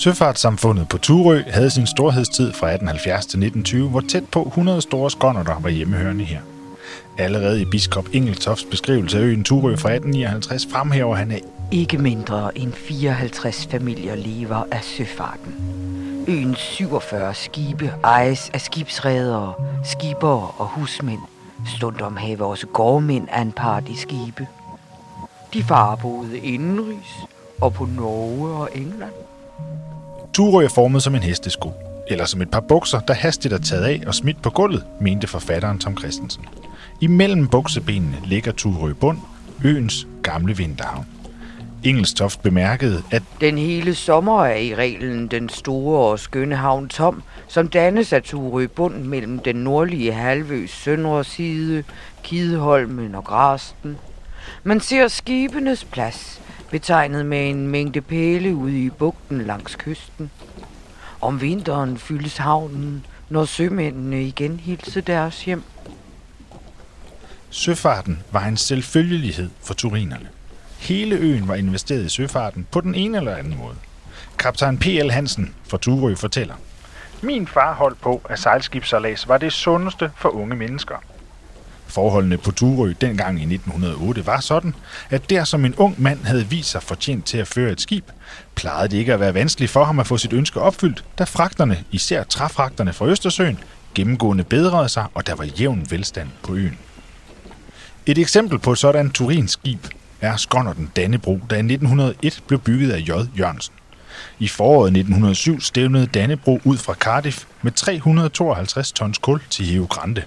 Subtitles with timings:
[0.00, 5.10] Søfartssamfundet på Turø havde sin storhedstid fra 1870 til 1920, hvor tæt på 100 store
[5.10, 6.40] skånderter var hjemmehørende her.
[7.18, 11.40] Allerede i biskop Engeltofts beskrivelse af øen Turø fra 1859 fremhæver han, at
[11.72, 15.54] Ikke mindre end 54 familier lever af søfarten.
[16.28, 19.54] Øens 47 skibe ejes af skibsredere,
[19.84, 21.20] skibere og husmænd.
[21.76, 24.46] Stundom have også gårdmænd af en part i skibe.
[25.54, 27.10] De farer både indenrigs
[27.60, 29.12] og på Norge og England.
[30.32, 31.72] Turø er formet som en hestesko,
[32.08, 35.26] eller som et par bukser, der hastigt er taget af og smidt på gulvet, mente
[35.26, 36.44] forfatteren Tom Christensen.
[37.00, 39.18] Imellem buksebenene ligger Turø Bund,
[39.64, 41.06] øens gamle vinterhavn.
[41.84, 47.22] Engelstoft bemærkede, at Den hele sommer er i reglen den store og skønne havn Tom,
[47.48, 51.84] som dannes af Turø Bund mellem den nordlige halvøs søndre side,
[52.22, 53.96] Kideholmen og Grasten.
[54.64, 56.40] Man ser skibenes plads,
[56.70, 60.30] betegnet med en mængde pæle ude i bugten langs kysten.
[61.20, 65.62] Om vinteren fyldes havnen, når sømændene igen hilser deres hjem.
[67.50, 70.28] søfarten var en selvfølgelighed for turinerne.
[70.78, 73.76] Hele øen var investeret i søfarten på den ene eller anden måde.
[74.38, 75.10] Kaptajn P.L.
[75.10, 76.54] Hansen fra Turø fortæller.
[77.22, 80.96] Min far holdt på, at sejlskibssalas var det sundeste for unge mennesker.
[81.90, 84.74] Forholdene på Turø dengang i 1908 var sådan,
[85.10, 88.04] at der som en ung mand havde vist sig fortjent til at føre et skib,
[88.54, 91.84] plejede det ikke at være vanskeligt for ham at få sit ønske opfyldt, da fragterne,
[91.90, 93.58] især træfragterne fra Østersøen,
[93.94, 96.78] gennemgående bedrede sig, og der var jævn velstand på øen.
[98.06, 99.86] Et eksempel på et sådan turinskib
[100.20, 103.10] er skonnerten Dannebro, der i 1901 blev bygget af J.
[103.38, 103.74] Jørgensen.
[104.38, 110.22] I foråret 1907 stævnede Dannebro ud fra Cardiff med 352 tons kul til Rio Grande.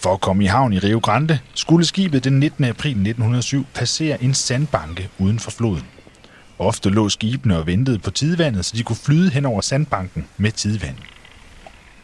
[0.00, 2.64] For at komme i havn i Rio Grande skulle skibet den 19.
[2.64, 5.84] april 1907 passere en sandbanke uden for floden.
[6.58, 10.52] Ofte lå skibene og ventede på tidvandet, så de kunne flyde hen over sandbanken med
[10.52, 10.96] tidvand.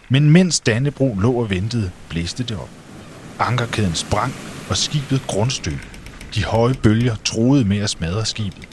[0.09, 2.69] Men mens Dannebro lå og ventede, blæste det op.
[3.39, 4.35] Ankerkæden sprang,
[4.71, 5.79] og skibet grundstødte.
[6.35, 8.69] De høje bølger troede med at smadre skibet.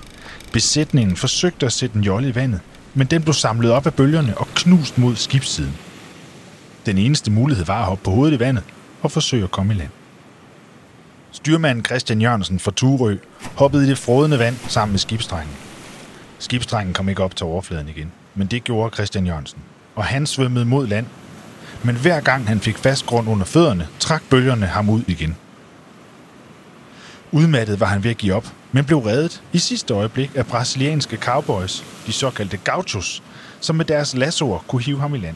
[0.54, 2.60] Besætningen forsøgte at sætte en jolle i vandet,
[2.94, 5.78] men den blev samlet op af bølgerne og knust mod skibssiden.
[6.86, 8.64] Den eneste mulighed var at hoppe på hovedet i vandet
[9.02, 9.90] og forsøge at komme i land.
[11.32, 13.18] Styrmanden Christian Jørgensen fra Turø
[13.56, 15.56] hoppede i det frodende vand sammen med skibstrengen.
[16.40, 19.60] Skibstrengen kom ikke op til overfladen igen, men det gjorde Christian Jørgensen,
[19.96, 21.06] og han svømmede mod land.
[21.84, 25.38] Men hver gang han fik fast grund under fødderne, trak bølgerne ham ud igen.
[27.32, 31.18] Udmattet var han ved at give op, men blev reddet i sidste øjeblik af brasilianske
[31.18, 33.24] cowboys, de såkaldte gauchos,
[33.60, 35.36] som med deres lassoer kunne hive ham i land.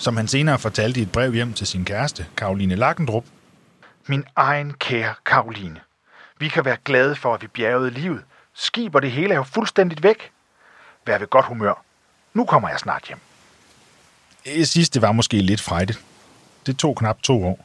[0.00, 3.24] Som han senere fortalte i et brev hjem til sin kæreste, Karoline Lackendrup.
[4.06, 5.80] Min egen kære Karoline,
[6.38, 8.22] vi kan være glade for, at vi bjergede livet.
[8.54, 10.30] Skib og det hele er jo fuldstændigt væk.
[11.06, 11.84] Vær ved godt humør.
[12.34, 13.18] Nu kommer jeg snart hjem.
[14.44, 16.04] Det sidste var måske lidt frejdigt.
[16.66, 17.64] Det tog knap to år.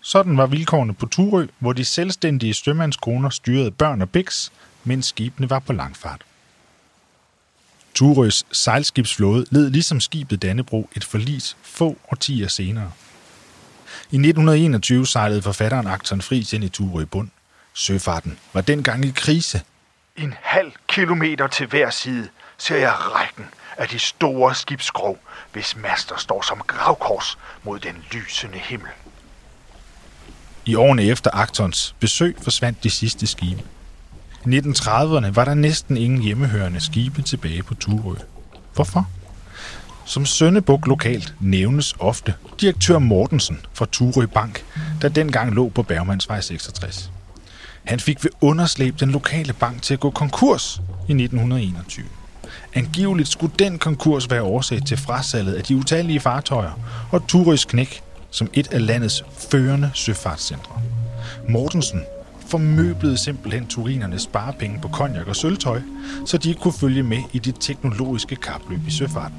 [0.00, 4.52] Sådan var vilkårene på Turø, hvor de selvstændige stømandskoner styrede børn og biks,
[4.84, 6.24] mens skibene var på langfart.
[7.94, 12.92] Turøs sejlskibsflåde led ligesom skibet Dannebro et forlis få årtier senere.
[14.10, 17.28] I 1921 sejlede forfatteren Akton Friis ind i Turø Bund.
[17.74, 19.60] Søfarten var dengang i krise.
[20.16, 23.44] En halv kilometer til hver side ser jeg rækken
[23.76, 25.18] af de store skibsskrog,
[25.52, 28.90] hvis master står som gravkors mod den lysende himmel.
[30.66, 33.62] I årene efter Aktons besøg forsvandt de sidste skibe.
[34.46, 38.14] I 1930'erne var der næsten ingen hjemmehørende skibe tilbage på Turø.
[38.74, 39.08] Hvorfor?
[40.04, 44.64] Som Sønnebuk lokalt nævnes ofte direktør Mortensen fra Turø Bank,
[45.02, 47.10] der dengang lå på Bergmandsvej 66.
[47.84, 52.06] Han fik ved underslæb den lokale bank til at gå konkurs i 1921.
[52.74, 56.80] Angiveligt skulle den konkurs være årsag til frasalget af de utallige fartøjer
[57.10, 60.80] og Turøs knæk som et af landets førende søfartscentre.
[61.48, 62.00] Mortensen
[62.52, 65.80] formøblede simpelthen turinernes sparepenge på konjak og sølvtøj,
[66.26, 69.36] så de ikke kunne følge med i det teknologiske kapløb i søfarten.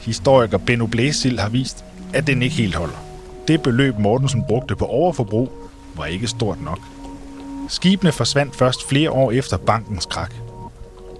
[0.00, 3.04] Historiker Benno Blæsild har vist, at den ikke helt holder.
[3.48, 5.52] Det beløb Mortensen brugte på overforbrug
[5.96, 6.78] var ikke stort nok.
[7.68, 10.34] Skibene forsvandt først flere år efter bankens krak.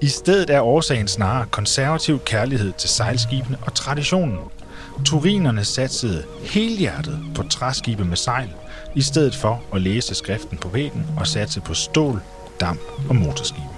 [0.00, 4.38] I stedet er årsagen snarere konservativ kærlighed til sejlskibene og traditionen.
[5.05, 8.50] Turinerne satsede helhjertet på træskibe med sejl,
[8.94, 12.20] i stedet for at læse skriften på væggen og satse på stål,
[12.61, 13.74] damp og motorskibe.